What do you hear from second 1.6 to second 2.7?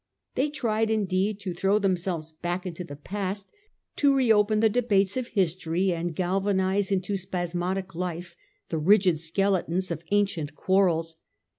themselves back